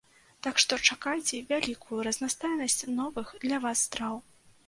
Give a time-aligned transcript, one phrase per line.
[0.45, 4.15] Так што чакайце вялікую разнастайнасць новых для вас страў.